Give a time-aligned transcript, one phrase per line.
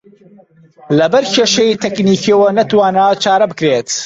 [0.99, 3.89] لەبەر کێشەی تەکنیکییەوە نەتوانراوە چارە بکرێت